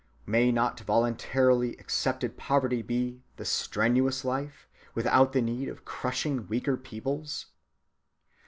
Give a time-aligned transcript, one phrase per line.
[0.25, 6.75] May not voluntarily accepted poverty be "the strenuous life," without the need of crushing weaker
[6.75, 7.45] peoples?